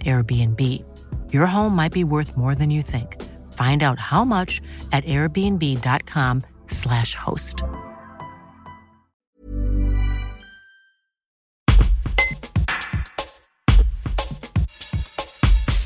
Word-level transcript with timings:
Airbnb. 0.00 0.82
Your 1.32 1.46
home 1.46 1.76
might 1.76 1.92
be 1.92 2.04
worth 2.04 2.36
more 2.36 2.54
than 2.54 2.70
you 2.70 2.82
think. 2.82 3.16
Find 3.52 3.82
out 3.82 3.98
how 3.98 4.24
much 4.24 4.60
at 4.92 5.04
airbnb.com/slash 5.04 7.14
host. 7.14 7.64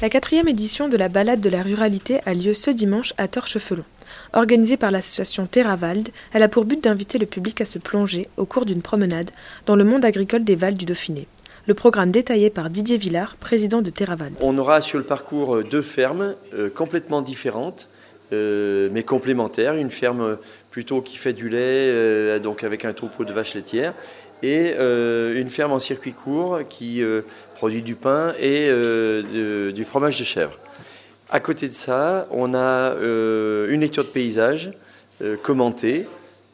La 0.02 0.10
quatrième 0.10 0.46
édition 0.46 0.88
de 0.88 0.96
la 0.98 1.08
balade 1.08 1.40
de 1.40 1.48
la 1.48 1.62
ruralité 1.62 2.20
a 2.26 2.34
lieu 2.34 2.52
ce 2.52 2.70
dimanche 2.70 3.14
à 3.16 3.28
Torchefelon. 3.28 3.84
Organisée 4.34 4.76
par 4.76 4.90
l'association 4.90 5.46
Terravald, 5.46 6.10
elle 6.32 6.42
a 6.42 6.48
pour 6.48 6.66
but 6.66 6.84
d'inviter 6.84 7.18
le 7.18 7.24
public 7.24 7.62
à 7.62 7.64
se 7.64 7.78
plonger, 7.78 8.28
au 8.36 8.44
cours 8.44 8.66
d'une 8.66 8.82
promenade, 8.82 9.30
dans 9.64 9.74
le 9.74 9.84
monde 9.84 10.04
agricole 10.04 10.44
des 10.44 10.54
Vals 10.54 10.76
du 10.76 10.84
Dauphiné. 10.84 11.26
Le 11.68 11.74
programme 11.74 12.12
détaillé 12.12 12.48
par 12.48 12.70
Didier 12.70 12.96
Villard, 12.96 13.34
président 13.34 13.82
de 13.82 13.90
Terravald. 13.90 14.36
On 14.40 14.56
aura 14.56 14.80
sur 14.80 14.98
le 14.98 15.04
parcours 15.04 15.64
deux 15.64 15.82
fermes 15.82 16.36
euh, 16.54 16.70
complètement 16.70 17.22
différentes, 17.22 17.88
euh, 18.32 18.88
mais 18.92 19.02
complémentaires. 19.02 19.74
Une 19.74 19.90
ferme 19.90 20.38
plutôt 20.70 21.00
qui 21.00 21.16
fait 21.16 21.32
du 21.32 21.48
lait, 21.48 21.58
euh, 21.58 22.38
donc 22.38 22.62
avec 22.62 22.84
un 22.84 22.92
troupeau 22.92 23.24
de 23.24 23.32
vaches 23.32 23.56
laitières, 23.56 23.94
et 24.44 24.74
une 24.76 25.48
ferme 25.48 25.72
en 25.72 25.80
circuit 25.80 26.12
court 26.12 26.60
qui 26.68 27.02
produit 27.54 27.82
du 27.82 27.94
pain 27.94 28.34
et 28.38 28.70
du 29.72 29.84
fromage 29.84 30.18
de 30.18 30.24
chèvre. 30.24 30.58
À 31.30 31.40
côté 31.40 31.68
de 31.68 31.72
ça, 31.72 32.28
on 32.30 32.52
a 32.52 32.94
une 33.00 33.80
lecture 33.80 34.04
de 34.04 34.10
paysage 34.10 34.72
commentée 35.42 36.06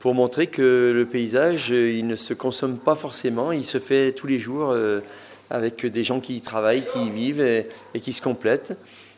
pour 0.03 0.15
montrer 0.15 0.49
que 0.49 0.91
le 0.93 1.07
paysage, 1.07 1.71
il 1.71 2.09
ne 2.09 2.17
se 2.17 2.35
consomme 2.35 2.77
pas 2.77 2.97
forcément, 2.97 3.53
il 3.53 3.65
se 3.65 3.79
fait 3.79 4.11
tous 4.11 4.27
les 4.27 4.41
jours 4.41 4.77
avec 5.49 5.87
des 5.87 6.03
gens 6.03 6.19
qui 6.19 6.35
y 6.35 6.41
travaillent, 6.41 6.85
qui 6.85 7.05
y 7.05 7.09
vivent 7.09 7.41
et, 7.41 7.69
qui 8.01 8.13
se 8.13 8.21
complètent 8.21 8.77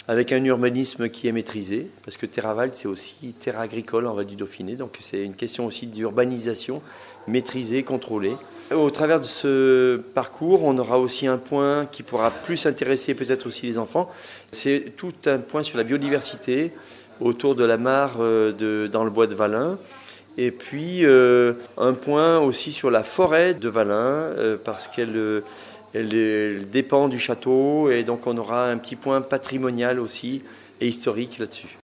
avec 0.08 0.30
un 0.30 0.44
urbanisme 0.44 1.08
qui 1.08 1.26
est 1.26 1.32
maîtrisé, 1.32 1.86
parce 2.04 2.18
que 2.18 2.26
Terraval, 2.26 2.68
c'est 2.74 2.86
aussi 2.86 3.14
terre 3.40 3.58
agricole 3.58 4.06
en 4.06 4.12
Val 4.12 4.26
du 4.26 4.36
Dauphiné, 4.36 4.76
donc 4.76 4.98
c'est 5.00 5.24
une 5.24 5.34
question 5.34 5.64
aussi 5.64 5.86
d'urbanisation 5.86 6.82
maîtrisée, 7.28 7.82
contrôlée. 7.82 8.36
Au 8.70 8.90
travers 8.90 9.20
de 9.20 9.24
ce 9.24 9.96
parcours, 9.96 10.64
on 10.64 10.76
aura 10.76 10.98
aussi 10.98 11.26
un 11.26 11.38
point 11.38 11.86
qui 11.86 12.02
pourra 12.02 12.30
plus 12.30 12.66
intéresser 12.66 13.14
peut-être 13.14 13.46
aussi 13.46 13.64
les 13.64 13.78
enfants, 13.78 14.10
c'est 14.52 14.92
tout 14.98 15.14
un 15.24 15.38
point 15.38 15.62
sur 15.62 15.78
la 15.78 15.84
biodiversité 15.84 16.72
autour 17.22 17.54
de 17.54 17.64
la 17.64 17.78
mare 17.78 18.16
euh, 18.20 18.52
de, 18.52 18.86
dans 18.86 19.04
le 19.04 19.10
bois 19.10 19.26
de 19.26 19.34
Valin, 19.34 19.78
et 20.36 20.50
puis 20.50 21.04
euh, 21.04 21.54
un 21.76 21.92
point 21.92 22.38
aussi 22.38 22.72
sur 22.72 22.90
la 22.90 23.02
forêt 23.02 23.54
de 23.54 23.68
Valin, 23.68 23.94
euh, 23.94 24.56
parce 24.62 24.88
qu'elle 24.88 25.42
elle, 25.94 26.70
dépend 26.70 27.08
du 27.08 27.18
château 27.18 27.90
et 27.90 28.02
donc 28.02 28.26
on 28.26 28.36
aura 28.36 28.68
un 28.68 28.78
petit 28.78 28.96
point 28.96 29.20
patrimonial 29.20 30.00
aussi 30.00 30.42
et 30.80 30.88
historique 30.88 31.38
là-dessus. 31.38 31.78